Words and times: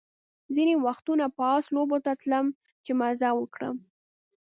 ځینې 0.55 0.75
وختونه 0.85 1.25
به 1.35 1.43
آس 1.55 1.65
لوبو 1.75 1.97
ته 2.05 2.11
تلم 2.21 2.45
چې 2.83 2.91
مزه 2.99 3.29
وکړم. 3.35 3.75